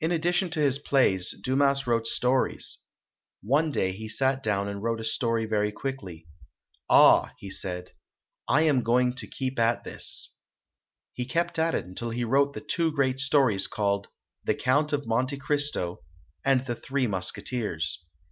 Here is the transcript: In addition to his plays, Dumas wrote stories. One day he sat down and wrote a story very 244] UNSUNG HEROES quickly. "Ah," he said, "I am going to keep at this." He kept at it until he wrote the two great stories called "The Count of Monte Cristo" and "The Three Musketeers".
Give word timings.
In 0.00 0.10
addition 0.10 0.50
to 0.50 0.60
his 0.60 0.80
plays, 0.80 1.30
Dumas 1.30 1.86
wrote 1.86 2.08
stories. 2.08 2.82
One 3.40 3.70
day 3.70 3.92
he 3.92 4.08
sat 4.08 4.42
down 4.42 4.66
and 4.66 4.82
wrote 4.82 4.98
a 5.00 5.04
story 5.04 5.46
very 5.46 5.70
244] 5.70 6.26
UNSUNG 6.26 6.26
HEROES 6.26 6.26
quickly. 6.26 6.26
"Ah," 7.30 7.34
he 7.38 7.48
said, 7.48 7.92
"I 8.48 8.62
am 8.62 8.82
going 8.82 9.12
to 9.12 9.28
keep 9.28 9.60
at 9.60 9.84
this." 9.84 10.32
He 11.12 11.24
kept 11.24 11.56
at 11.60 11.76
it 11.76 11.84
until 11.84 12.10
he 12.10 12.24
wrote 12.24 12.54
the 12.54 12.60
two 12.60 12.90
great 12.90 13.20
stories 13.20 13.68
called 13.68 14.08
"The 14.42 14.56
Count 14.56 14.92
of 14.92 15.06
Monte 15.06 15.36
Cristo" 15.36 16.00
and 16.44 16.64
"The 16.66 16.74
Three 16.74 17.06
Musketeers". 17.06 18.04